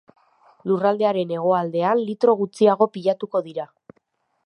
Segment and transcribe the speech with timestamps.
[0.69, 3.73] Lurraldearen hegoaldean litro gutxiago pilatuko dira.